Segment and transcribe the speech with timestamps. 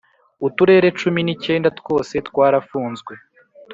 [0.47, 3.13] uturere cumi n’icyenda twose twarafunzwe.